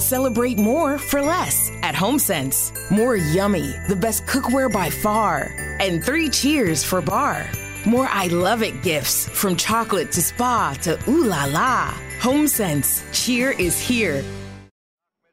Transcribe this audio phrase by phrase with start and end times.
[0.00, 2.72] Celebrate more for less at HomeSense.
[2.90, 5.50] More yummy, the best cookware by far.
[5.80, 7.46] And three cheers for bar.
[7.86, 11.92] More I love it gifts from chocolate to spa to ooh la la.
[12.20, 13.02] HomeSense.
[13.12, 14.22] Cheer is here.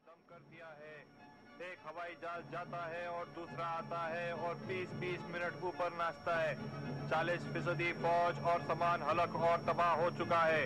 [0.08, 0.96] दम कर दिया है
[1.72, 6.54] एक हवाई जहाज जाता है और दूसरा आता है और 20-20 मिनट ऊपर नाचता है
[7.14, 10.64] 40 फीसदी फौज और सामान हलक और तबाह हो चुका है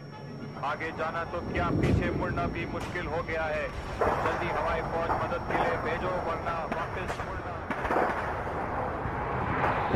[0.65, 3.63] आगे जाना तो क्या पीछे मुड़ना भी मुश्किल हो गया है।
[4.01, 7.55] जल्दी हवाई फौज मदद के लिए भेजो वरना वापस मुड़ना।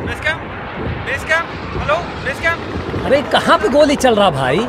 [0.07, 0.41] Base camp
[1.05, 1.45] base camp
[1.77, 4.67] hello base camp अरे कहाँ पे गोली चल रहा भाई?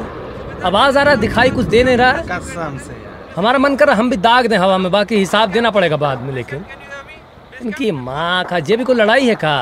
[0.65, 3.01] आवाज़ आ रहा दिखाई कुछ दे नहीं रहा। कसम से
[3.37, 6.21] हमारा मन कर रहा हम भी दाग दें हवा में बाकी हिसाब देना पड़ेगा बाद
[6.21, 6.65] में लेकिन।
[7.63, 9.57] इनकी माँ का ये भी कोई लड़ाई है का?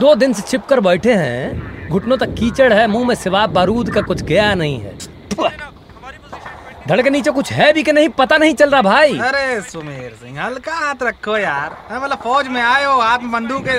[0.00, 3.90] दो दिन से छिप कर बैठे हैं। घुटनों तक कीचड़ है मुँह में सिवा बारूद
[3.90, 4.94] का कुछ गया नहीं है।
[6.88, 10.16] धड़ के नीचे कुछ है भी कि नहीं पता नहीं चल रहा भाई। अरे सुमेर
[10.22, 13.78] सिंह हल्का हाथ रखो यार। हाँ, मतलब फौज में आए हो में बंदूक है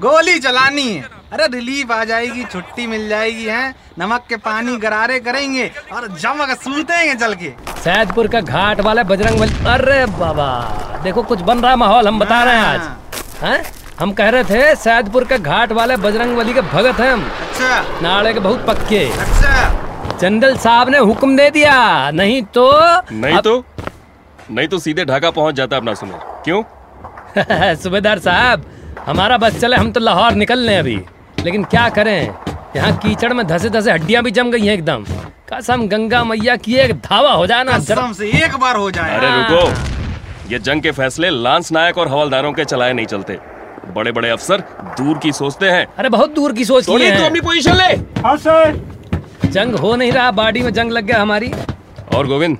[0.00, 3.74] गोली चलानी है। अरे रिलीफ आ जाएगी छुट्टी मिल जाएगी है?
[3.98, 7.50] नमक के पानी गरारे करेंगे और जमक सूतेंगे चल के।
[7.80, 10.48] सैदपुर का घाट वाले बजरंग बली अरे बाबा
[11.04, 12.80] देखो कुछ बन रहा माहौल हम बता रहे हैं आज।
[13.42, 13.62] हैं।
[14.00, 18.00] हम कह रहे थे सैदपुर के घाट वाले बजरंग बली के भगत हैं हम। अच्छा।
[18.02, 19.77] नाड़े के बहुत पक्के। अच्छा।
[20.20, 22.72] जनरल साहब ने हुक्म दे दिया। नहीं तो
[23.12, 23.64] नहीं अब- तो?
[24.50, 26.62] नहीं तो सीधे ढाका पहुँच जाता अपना सुमेर। क्यों?
[27.74, 28.64] सूबेदार साहब
[29.06, 31.00] हमारा बस चले हम तो लाहौर निकल लें अभी।
[31.44, 32.34] लेकिन क्या करें?
[32.76, 35.04] यहाँ कीचड़ में धसे धसे हड्डियाँ भी जम गई हैं एकदम।
[35.52, 39.18] कसम गंगा मैया की एक धावा हो जाए ना कसम से एक बार हो जाए।
[39.18, 39.72] अरे रुको।
[40.52, 43.38] ये जंग के फैसले लांस नायक और हवलदारों के चलाए नहीं चलते।
[43.94, 47.22] बड़े बड़े अफसर दूर की सोचते हैं। अरे बहुत दूर की सोच तो तो अपनी
[47.22, 47.96] हैं पोजीशन ले।
[49.44, 51.52] जंग हो नहीं रहा बाडी में जंग लग गया हमारी।
[52.14, 52.58] और गोविंद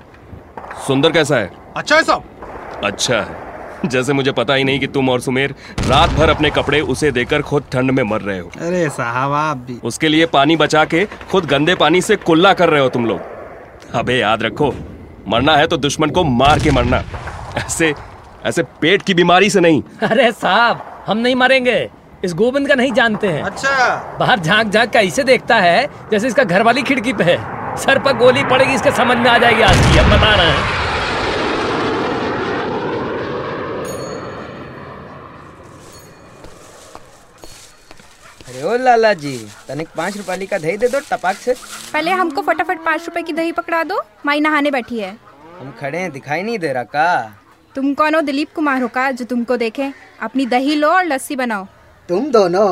[0.87, 1.51] सुंदर कैसा है?
[1.77, 2.23] अच्छा है सब।
[2.85, 3.47] अच्छा है।
[3.87, 5.55] जैसे मुझे पता ही नहीं कि तुम और सुमेर
[5.89, 9.57] रात भर अपने कपड़े उसे देकर खुद ठंड में मर रहे हो। अरे साहब आप
[9.57, 13.07] भी। उसके लिए पानी बचा के खुद गंदे पानी से कुल्ला कर रहे हो तुम
[13.07, 13.21] लोग।
[13.95, 14.75] अबे याद रखो
[15.29, 17.03] मरना है तो दुश्मन को मार के मरना।
[17.57, 17.95] ऐसे
[18.45, 21.91] ऐसे पेट की बीमारी से नहीं। अरे साहब हम नहीं मरेंगे।
[22.25, 26.27] इस गोविंद का नहीं जानते हैं। अच्छा। बाहर झाँक झाँक का ऐसे देखता है जैसे
[26.27, 27.37] इसका घर वाली खिड़की पे है।
[27.77, 30.77] सर पर गोली पड़ेगी इसके समझ में आ जाएगी आज की हम बता रहे हैं।
[38.49, 39.37] अरे ओ लाला जी
[39.69, 41.55] तनिक पाँच रुपये का दही दे दो टपाक से।
[41.93, 45.17] पहले हमको फटाफट पाँच रुपए की दही पकड़ा दो माई नहाने बैठी है।
[45.61, 47.41] हम खड़े हैं दिखाई नहीं दे रहा का।
[47.75, 49.93] तुम कौन हो दिलीप कुमार हो का जो तुमको देखे?
[50.23, 51.67] अपनी दही लो और लस्सी बनाओ।
[52.09, 52.69] तुम दोनों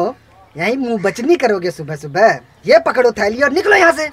[0.57, 4.09] यही मुँह बचनी करोगे सुबह सुबह ये पकड़ो थैली और निकलो यहाँ से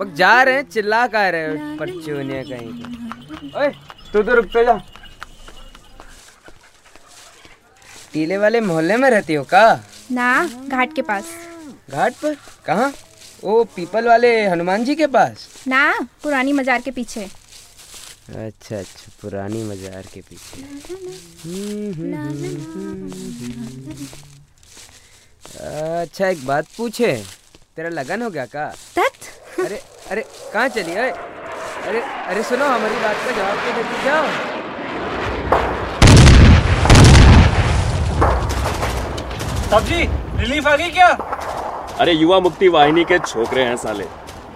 [0.00, 3.68] बक जा रहे हैं चिल्ला का रहे हो परचूनिया कहीं ओए
[4.12, 4.76] तू तो रुक तो जा
[8.12, 9.64] टीले वाले मोहल्ले में रहती हो का
[10.12, 10.28] ना
[10.68, 11.34] घाट के पास
[11.90, 12.34] घाट पर
[12.66, 12.92] कहाँ
[13.44, 15.84] ओ पीपल वाले हनुमान जी के पास ना
[16.22, 20.62] पुरानी मजार के पीछे अच्छा अच्छा पुरानी मजार के पीछे
[25.60, 27.12] अच्छा एक बात पूछे।
[27.76, 28.66] तेरा लगन हो गया का?
[28.96, 29.60] तत?
[29.64, 30.94] अरे अरे कहाँ चली?
[30.94, 31.10] अरे
[31.88, 34.26] अरे अरे सुनो हमारी बात का जवाब तो देती जाओ
[39.70, 40.02] साहब जी
[40.42, 41.08] रिलीफ आ गई क्या?
[42.00, 44.04] अरे युवा मुक्ति वाहिनी के छोकरे हैं साले।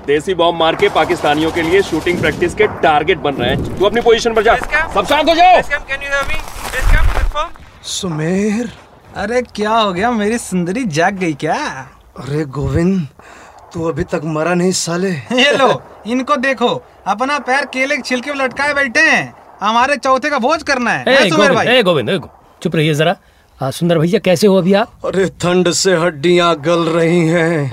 [0.06, 3.84] देसी बॉम्ब मार के पाकिस्तानियों के लिए शूटिंग प्रैक्टिस के टारगेट बन रहे हैं। तू
[3.86, 4.56] अपनी पोजीशन पर जा।
[4.94, 5.62] सब शांत हो जाओ।
[7.88, 8.70] सुमेर
[9.16, 10.10] अरे क्या हो गया?
[10.10, 11.54] मेरी सुंदरी जाग गई क्या?
[12.18, 13.06] अरे गोविंद
[13.74, 16.68] तू अभी तक मरा नहीं साले। ये लो इनको देखो।
[17.06, 21.24] अपना पैर केले के छिलके में लटकाए बैठे हैं। हमारे चौथे का भोज करना है।
[21.24, 21.66] ए, गोविंद भाई?
[21.66, 22.18] ए, गोविंद ए,
[22.62, 23.16] चुप रहिए जरा।
[23.62, 24.92] आ, सुंदर भैया कैसे हो अभी आप?
[25.04, 27.72] अरे ठंड से हड्डियाँ गल रही हैं।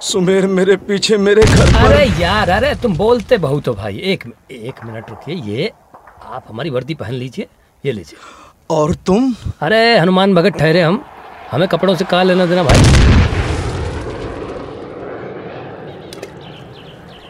[0.00, 4.24] सुमेर मेरे पीछे मेरे घर पर। अरे यार अरे तुम बोलते बहुत हो भाई। एक
[4.50, 5.72] एक मिनट रुकिए ये
[6.24, 7.46] आप हमारी वर्दी पहन लीजिए
[7.86, 8.18] ये लीजिए।
[8.70, 9.34] और तुम?
[9.62, 11.04] अरे हनुमान भगत ठहरे हम।
[11.50, 12.78] हमें कपड़ों से कहा लेना देना भाई।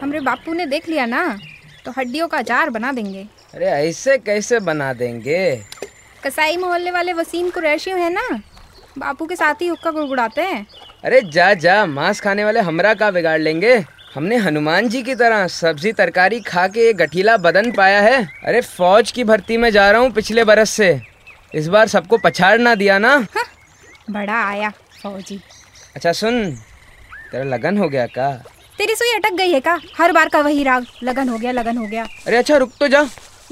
[0.01, 1.23] हमरे बापू ने देख लिया ना
[1.85, 5.55] तो हड्डियों का अचार बना देंगे। अरे ऐसे कैसे बना देंगे?
[6.23, 8.27] कसाई मोहल्ले वाले वसीम कुरैशी है ना
[8.97, 10.65] बापू के साथ ही हुक्का गुड़गुड़ाते हैं।
[11.03, 13.75] अरे जा जा मांस खाने वाले हमरा का बिगाड़ लेंगे।
[14.15, 18.61] हमने हनुमान जी की तरह सब्ज़ी तरकारी खा के ये गठीला बदन पाया है। अरे
[18.61, 20.89] फौज की भर्ती में जा रहा हूँ पिछले बरस से।
[21.55, 23.17] इस बार सबको पछाड़ ना दिया ना?
[24.09, 24.69] बड़ा आया
[25.03, 25.39] फौजी।
[25.95, 26.43] अच्छा सुन
[27.31, 28.31] तेरा लगन हो गया का?
[28.77, 29.79] तेरी सुई अटक गई है का?
[29.97, 32.87] हर बार का वही राग लगन हो गया लगन हो गया। अरे अच्छा रुक तो
[32.87, 33.01] जा।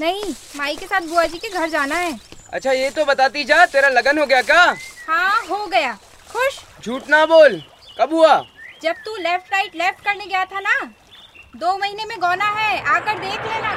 [0.00, 0.22] नहीं
[0.56, 2.18] माई के साथ बुआ जी के घर जाना है।
[2.52, 4.62] अच्छा ये तो बताती जा तेरा लगन हो गया क्या
[5.08, 5.92] हाँ हो गया।
[6.32, 6.60] खुश?
[6.84, 7.62] झूठ ना बोल।
[8.00, 8.36] कब हुआ?
[8.82, 10.80] जब तू लेफ़्ट राइट लेफ़्ट करने गया था ना?
[11.56, 13.74] दो महीने में गौना है आकर देख लेना।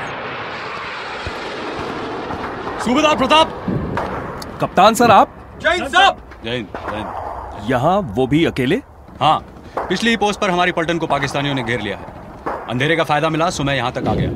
[2.84, 3.71] सूबेदार प्रताप
[4.62, 5.30] कप्तान सर आप?
[5.62, 6.18] जय हिंद साहब!
[6.44, 8.76] जय हिंद यहाँ वो भी अकेले?
[9.20, 9.40] हाँ
[9.80, 13.50] पिछली पोस्ट पर हमारी पलटन को पाकिस्तानियों ने घेर लिया है। अंधेरे का फ़ायदा मिला
[13.50, 14.30] सो मैं यहाँ तक आ गया।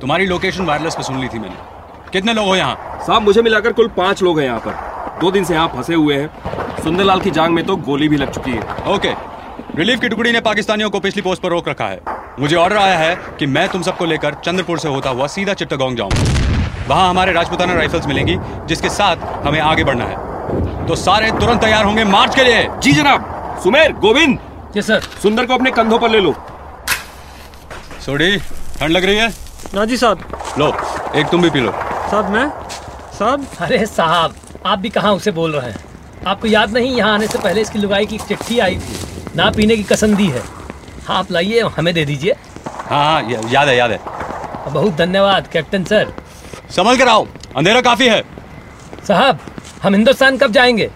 [0.00, 3.02] तुम्हारी लोकेशन वायरलेस पे सुन ली थी मैंने। कितने लोग हो यहाँ?
[3.06, 6.16] साहब मुझे मिलाकर कुल पाँच लोग हैं यहाँ पर। दो दिन से यहाँ फंसे हुए
[6.16, 9.12] हैं। सुंदरलाल की जांग में तो गोली भी लग चुकी है। ओके
[9.76, 12.00] रिलीफ की टुकड़ी ने पाकिस्तानियों को पिछली पोस्ट पर रोक रखा है।
[12.40, 15.96] मुझे ऑर्डर आया है कि मैं तुम सबको लेकर चंद्रपुर से होता हुआ सीधा चिट्टागोंग
[15.96, 16.45] जाऊँगा।
[16.88, 18.36] वहाँ हमारे राजपुताना राइफल्स मिलेंगी
[18.68, 19.16] जिसके साथ
[19.46, 23.92] हमें आगे बढ़ना है। तो सारे तुरंत तैयार होंगे मार्च के लिए। जी जनाब। सुमेर
[24.02, 24.38] गोविंद।
[24.74, 26.34] जी सर सुंदर को अपने कंधों पर ले लो।
[28.04, 29.28] सोडी ठंड लग रही है?
[29.74, 30.68] ना जी साहब। लो
[31.16, 31.72] एक तुम भी पी लो।
[32.10, 32.48] साहब मैं?
[33.18, 33.46] साहब?
[33.60, 34.34] अरे साहब
[34.66, 35.84] आप भी कहाँ उसे बोल रहे हैं?
[36.26, 39.76] आपको याद नहीं यहाँ आने से पहले इसकी लुगाई की चिट्ठी आई थी। ना पीने
[39.76, 40.42] की कसम दी है
[41.10, 42.36] आप लाइए हमें दे दीजिए।
[42.66, 44.00] हाँ हाँ याद है याद है।
[44.72, 46.12] बहुत धन्यवाद कैप्टन सर।
[46.70, 47.26] संभल कर आओ
[47.56, 48.22] अंधेरा काफ़ी है।
[49.08, 49.38] साहब
[49.82, 50.90] हम हिंदुस्तान कब जाएँगे?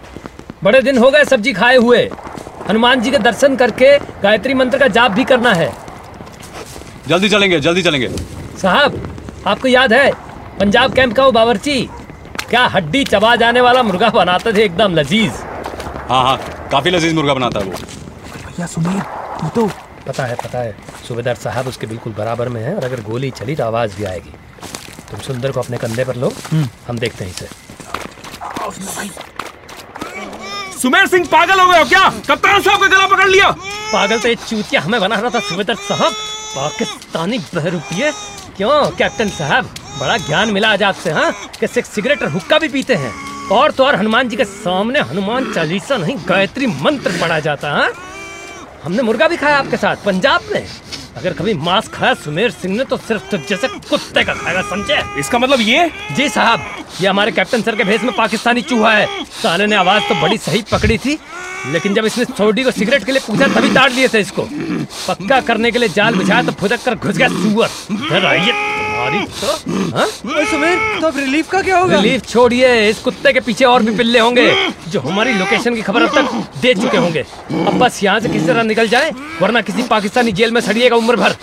[0.64, 2.02] बड़े दिन हो गए सब्ज़ी खाए हुए।
[2.68, 5.72] हनुमान जी के दर्शन करके गायत्री मंत्र का जाप भी करना है।
[7.08, 8.08] जल्दी चलेंगे जल्दी चलेंगे।
[8.58, 9.00] साहब
[9.46, 10.10] आपको याद है
[10.58, 11.80] पंजाब कैंप का वो बावर्ची?
[12.50, 15.32] क्या हड्डी चबा जाने वाला मुर्गा बनाते थे एकदम लजीज।
[16.08, 19.00] हाँ हाँ काफ़ी लजीज मुर्गा बनाता है वो। भैया सुनील
[19.40, 19.66] तू तो
[20.06, 20.74] पता है पता है
[21.08, 24.34] सूबेदार साहब उसके बिल्कुल बराबर में है और अगर गोली चली तो आवाज़ भी आएगी।
[25.10, 26.32] तुम सुंदर को अपने कंधे पर लो।
[26.88, 27.48] हम देखते हैं इसे।
[30.80, 32.08] सुमेर सिंह पागल हो गए हो क्या?
[32.28, 33.50] कप्तान साहब का गला पकड़ लिया।
[33.92, 36.12] पागल तो ये चूतिया हमें बना रहा था सूबेदार साहब।
[36.56, 38.12] पाकिस्तानी बहरूपिये।
[38.56, 39.74] क्यों कैप्टन साहब?
[40.00, 41.32] बड़ा ज्ञान मिला आज आपसे हाँ?
[41.60, 43.12] कि सिगरेट और हुक्का भी पीते हैं।
[43.52, 47.92] और तो और हनुमान जी के सामने हनुमान चालीसा नहीं गायत्री मंत्र पढ़ा जाता है?
[48.84, 50.66] हमने मुर्गा भी खाया आपके साथ पंजाब में।
[51.20, 54.96] अगर कभी मांस खाया सुमेर सिंह ने तो सिर्फ़ तो जैसे कुत्ते का खाएगा समझे?
[55.20, 55.90] इसका मतलब ये?
[56.16, 56.60] जी साहब
[57.00, 59.06] ये हमारे कैप्टन सर के भेस में पाकिस्तानी चूहा है।
[59.42, 61.18] साले ने आवाज़ तो बड़ी सही पकड़ी थी
[61.66, 64.48] लेकिन जब इसने सोडी को सिगरेट के लिए पूछा तभी ताड़ लिए थे इसको।
[65.08, 67.68] पक्का करने के लिए जाल बिछाया तो फुदक कर घुस गया सुअर।
[69.12, 70.06] तो हाँ?
[70.50, 71.96] सुमेर तो अब रिलीफ का क्या होगा?
[71.96, 74.52] रिलीफ छोड़िए इस कुत्ते के पीछे और भी पिल्ले होंगे
[74.88, 77.20] जो हमारी लोकेशन की खबर अब तक दे चुके होंगे।
[77.50, 79.10] अब बस यहाँ से किसी तरह निकल जाए
[79.40, 81.36] वरना किसी पाकिस्तानी जेल में सड़िएगा उम्र भर।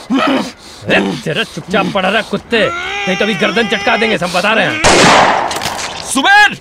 [1.23, 4.81] तेरा चुपचाप पड़ा रहा कुत्ते नहीं तो अभी गर्दन चटका देंगे सब बता रहे हैं।
[6.11, 6.57] सुबेर!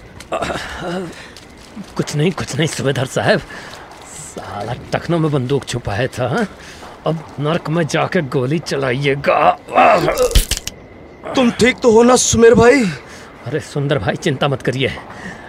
[1.96, 3.40] कुछ नहीं कुछ नहीं सुबेदार साहब।
[4.36, 6.46] साला टखनों में बंदूक छुपाया था हाँ?
[7.06, 9.56] अब नर्क में जाके गोली चलाइएगा।
[11.34, 12.82] तुम ठीक तो हो ना सुमेर भाई?
[13.46, 14.88] अरे सुंदर भाई चिंता मत करिए।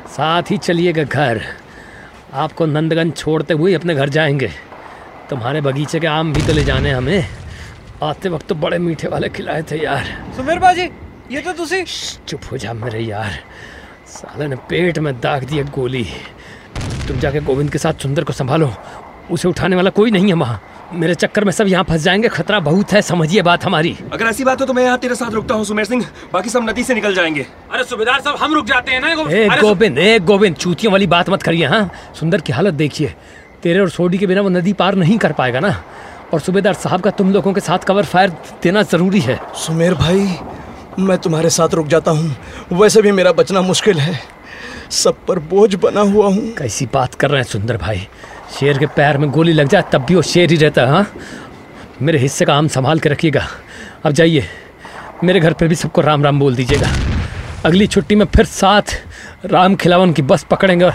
[0.07, 1.41] साथ ही चलिएगा घर।
[2.33, 4.49] आपको नंदगंज छोड़ते हुए अपने घर जाएँगे।
[5.29, 7.27] तुम्हारे बगीचे के आम भी तो ले जाने हमें।
[8.03, 10.89] आते वक्त तो बड़े मीठे वाले खिलाए थे यार। सुमेर बाजी
[11.31, 11.83] ये तो तुसी
[12.27, 13.39] चुप हो जा मेरे यार।
[14.07, 16.05] साले ने पेट में दाग दिया गोली।
[17.07, 18.73] तुम जाके गोविंद के साथ सुंदर को संभालो।
[19.31, 20.61] उसे उठाने वाला कोई नहीं है वहाँ।
[20.93, 24.43] मेरे चक्कर में सब यहाँ फंस जाएँगे। खतरा बहुत है समझिए बात हमारी। अगर ऐसी
[24.43, 26.93] बात हो तो मैं यहाँ तेरे साथ रुकता हूँ सुमेर सिंह। बाकी सब नदी से
[26.93, 30.91] निकल जाएँगे। अरे सुबेदार साहब हम रुक जाते हैं ना ए गोविंद ए गोविंद चूतियों
[30.91, 31.89] वाली बात मत करिए हाँ?
[32.19, 33.13] सुंदर की हालत देखिए।
[33.63, 35.75] तेरे और सोडी के बिना वो नदी पार नहीं कर पाएगा ना?
[36.33, 38.29] और सूबेदार साहब का तुम लोगों के साथ कवर फायर
[38.63, 40.27] देना ज़रूरी है। सुमेर भाई
[40.99, 42.35] मैं तुम्हारे साथ रुक जाता हूँ।
[42.71, 44.19] वैसे भी मेरा बचना मुश्किल है।
[44.91, 48.07] सब पर बोझ बना हुआ हूँ। कैसी बात कर रहे हैं सुंदर भाई।
[48.59, 51.11] शेर के पैर में गोली लग जाए तब भी वो शेर ही रहता है हाँ?
[52.01, 53.47] मेरे हिस्से का आम संभाल के रखिएगा।
[54.05, 54.47] अब जाइए
[55.23, 56.87] मेरे घर पर भी सबको राम राम बोल दीजिएगा।
[57.65, 58.95] अगली छुट्टी में फिर साथ
[59.45, 60.93] राम खिलावन की बस पकड़ेंगे और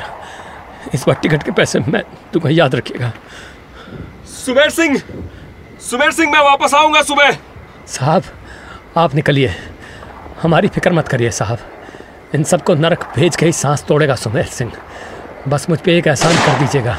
[0.94, 3.12] इस बार टिकट के पैसे मैं तुम्हें याद रखिएगा।
[4.34, 5.00] सुबेर सिंह
[5.90, 7.36] सुबेर सिंह मैं वापस आऊँगा सुबह।
[7.88, 8.22] साहब
[8.96, 9.54] आप निकलिए।
[10.42, 11.58] हमारी फ़िक्र मत करिए साहब।
[12.34, 14.72] इन सबको नरक भेज के ही सांस तोड़ेगा सुमेर सिंह।
[15.48, 16.96] बस मुझ पे एक एहसान कर दीजिएगा।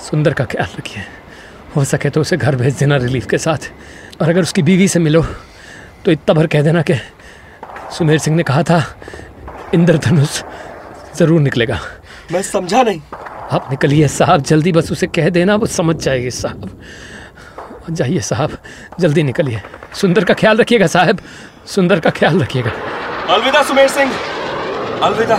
[0.00, 1.02] सुंदर का ख्याल रखिए।
[1.76, 3.70] हो सके तो उसे घर भेज देना रिलीफ के साथ।
[4.20, 5.22] और अगर उसकी बीवी से मिलो
[6.04, 6.94] तो इतना भर कह देना कि
[7.98, 8.82] सुमेर सिंह ने कहा था
[9.74, 10.42] इंद्रधनुष
[11.16, 11.78] ज़रूर निकलेगा।
[12.32, 13.00] मैं समझा नहीं।
[13.52, 16.78] आप निकलिए साहब जल्दी बस उसे कह देना वो समझ जाएगी साहब।
[17.90, 18.58] जाइए साहब
[19.00, 19.62] जल्दी निकलिए।
[20.00, 21.20] सुंदर का ख्याल रखिएगा साहब
[21.66, 22.70] सुंदर का ख्याल रखिएगा।
[23.34, 24.12] अलविदा सुमेर सिंह।
[25.02, 25.36] अलविदा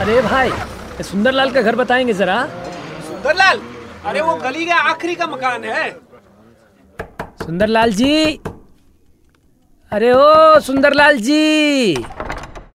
[0.00, 2.36] अरे भाई ये सुंदरलाल का घर बताएँगे जरा।
[3.06, 3.60] सुंदरलाल
[4.06, 5.90] अरे वो गली का आखिरी का मकान है।
[7.42, 8.14] सुंदरलाल जी।
[9.92, 11.94] अरे ओ सुंदरलाल जी।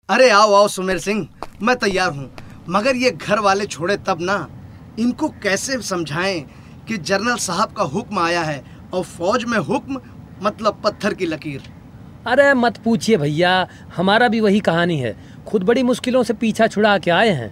[0.10, 1.28] अरे आओ आओ सुमेर सिंह
[1.62, 2.30] मैं तैयार हूँ।
[2.70, 4.38] मगर ये घर वाले छोड़े तब ना।
[5.00, 6.40] इनको कैसे समझाएँ
[6.88, 10.02] कि जनरल साहब का हुक्म आया है और फौज में हुक्म
[10.44, 11.62] मतलब पत्थर की लकीर।
[12.28, 15.16] अरे मत पूछिए भैया हमारा भी वही कहानी है।
[15.48, 17.50] खुद बड़ी मुश्किलों से पीछा छुड़ा के आए हैं।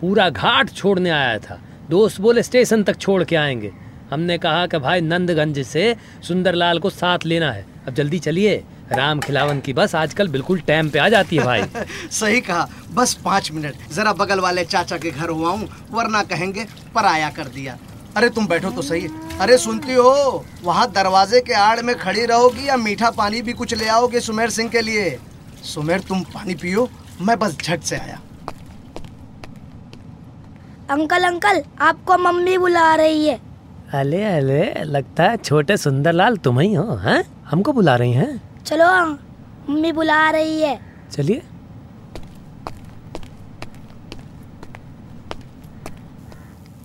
[0.00, 1.60] पूरा घाट छोड़ने आया था।
[1.90, 3.72] दोस्त बोले स्टेशन तक छोड़ के आएँगे।
[4.10, 5.94] हमने कहा कि भाई नंदगंज से
[6.28, 10.88] सुंदरलाल को साथ लेना है। अब जल्दी चलिए। राम खिलावन की बस आजकल बिल्कुल टाइम
[10.90, 11.62] पे आ जाती है भाई।
[12.10, 16.66] सही कहा। बस पाँच मिनट। जरा बगल वाले चाचा के घर हुआ हूँ वरना कहेंगे
[16.94, 17.78] पराया कर दिया।
[18.16, 19.06] अरे तुम बैठो तो सही।
[19.40, 23.74] अरे सुनती हो वहाँ दरवाजे के आड़ में खड़ी रहोगी या मीठा पानी भी कुछ
[23.74, 25.18] ले आओगे सुमेर सिंह के लिए?
[25.64, 26.88] सुमेर तुम पानी पियो
[27.20, 28.20] मैं बस झट से आया।
[30.90, 33.40] अंकल अंकल आपको मम्मी बुला रही है।
[33.94, 37.22] अले अले लगता है छोटे सुंदरलाल तुम ही हो हैं?
[37.46, 38.86] हमको बुला रही हैं। चलो
[39.72, 40.78] मम्मी बुला रही है।
[41.12, 41.42] चलिए।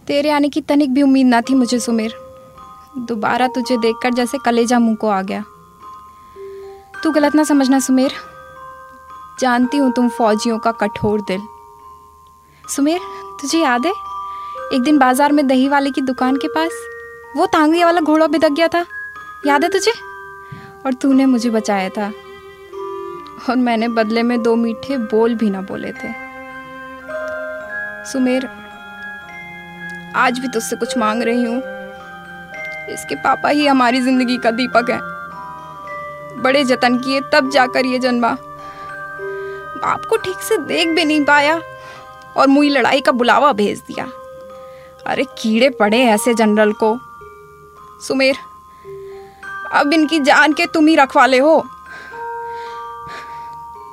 [0.09, 2.13] तेरे आने की तनिक भी उम्मीद ना थी मुझे, सुमेर।
[2.97, 5.43] दोबारा तुझे देखकर जैसे कलेजा मुँह को आ गया।
[7.03, 8.11] तू गलत ना समझना, सुमेर।
[9.39, 11.41] जानती हूँ तुम फौजियों का कठोर दिल।
[12.69, 12.99] सुमेर,
[13.41, 13.91] तुझे याद है?
[14.73, 16.71] एक दिन बाज़ार में दही वाले की दुकान के पास
[17.35, 18.85] वो तांगे वाला घोड़ा बिदक गया था।
[19.47, 19.91] याद है तुझे?
[20.85, 22.11] और तूने मुझे बचाया था।
[23.49, 26.13] और मैंने बदले में दो मीठे बोल भी ना बोले थे।
[28.05, 28.68] सुमेर
[30.15, 31.57] आज भी तुझसे कुछ मांग रही हूँ।
[32.89, 34.99] इसके पापा ही हमारी ज़िंदगी का दीपक है।
[36.41, 38.35] बड़े जतन किए, तब जाकर ये जन्मा।
[39.77, 41.59] बाप को ठीक से देख भी नहीं पाया
[42.37, 44.05] और मुई लड़ाई का बुलावा भेज दिया।
[45.05, 46.97] अरे कीड़े पड़े ऐसे जनरल को।
[48.07, 48.35] सुमेर,
[49.73, 51.57] अब इनकी जान के तुम ही रखवाले हो।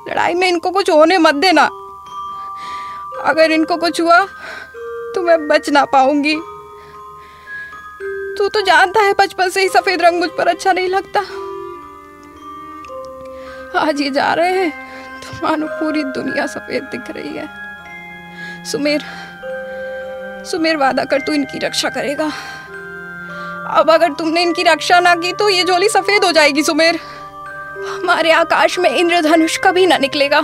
[0.09, 1.69] लड़ाई में इनको कुछ होने मत देना।
[3.25, 4.19] अगर इनको कुछ हुआ
[5.27, 6.35] मैं बच ना पाऊँगी।
[8.37, 11.19] तू तो जानता है बचपन से ही सफ़ेद रंग मुझ पर अच्छा नहीं लगता।
[13.79, 14.71] आज ये जा रहे हैं
[15.21, 17.47] तो मानो पूरी दुनिया सफ़ेद दिख रही है।
[18.65, 19.01] सुमेर
[20.45, 22.31] सुमेर वादा कर तू इनकी रक्षा करेगा।
[23.71, 26.99] अब अगर तुमने इनकी रक्षा ना की तो ये झोली सफ़ेद हो जाएगी, सुमेर।
[27.87, 30.41] हमारे आकाश में इंद्रधनुष कभी ना निकलेगा।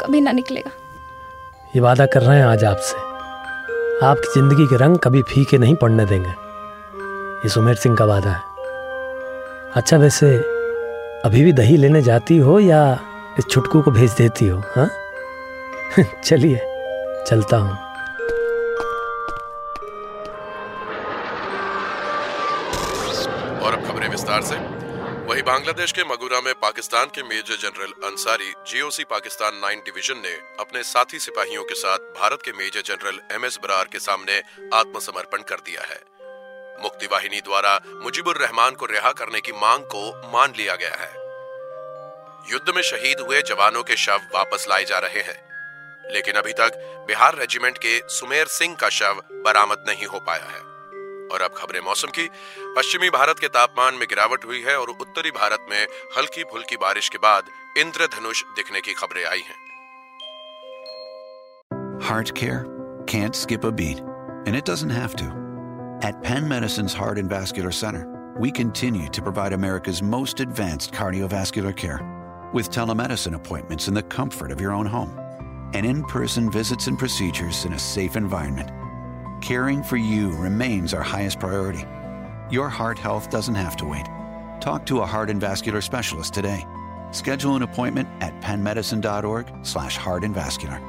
[0.00, 0.70] कभी ना निकलेगा।
[1.74, 3.13] ये वादा कर रहे हैं आज आपसे।
[4.02, 8.42] आपकी ज़िंदगी के रंग कभी फीके नहीं पड़ने देंगे। ये सुमेर सिंह का वादा है।
[9.76, 10.36] अच्छा वैसे
[11.24, 13.00] अभी भी दही लेने जाती हो या
[13.38, 14.90] इस छुटकू को भेज देती हो हाँ?
[16.24, 16.60] चलिए,
[17.26, 17.93] चलता हूँ।
[25.44, 30.82] बांग्लादेश के मगुरा में पाकिस्तान के major general Ansari GOC Pakistan nine division ने अपने
[30.82, 34.38] साथी सिपाहियों के साथ भारत के major general M S Brar के सामने
[34.74, 36.00] आत्मसमर्पण कर दिया है।
[36.82, 41.12] मुक्ति वाहिनी द्वारा मुजीबुर रहमान को रिहा करने की मांग को मान लिया गया है।
[42.52, 47.04] युद्ध में शहीद हुए जवानों के शव वापस लाए जा रहे हैं। लेकिन अभी तक
[47.08, 50.73] बिहार रेजिमेंट के सुमेर सिंह का शव बरामद नहीं हो पाया है।
[51.32, 52.28] और अब खबरें मौसम की।
[52.76, 57.08] पश्चिमी भारत के तापमान में गिरावट हुई है और उत्तरी भारत में हल्की फुल्की बारिश
[57.08, 59.62] के बाद इंद्रधनुष दिखने की खबरें आई हैं।
[62.08, 62.64] Heart care
[63.10, 63.70] can't skip a
[64.48, 65.26] it doesn't to
[66.08, 71.72] at Penn medicine heart and vascular center we continue to provide America's most advanced cardiovascular
[71.82, 71.98] care
[72.54, 75.18] with telemedicine appointments in the comfort of your home
[75.76, 78.83] and in person visits and procedures in safe environment
[79.44, 81.84] Caring for you remains our highest priority.
[82.48, 84.06] Your heart health doesn't have to wait.
[84.62, 86.66] Talk to a heart and vascular specialist today.
[87.10, 90.80] Schedule an appointment at penmedicine.org slash heart and vascular.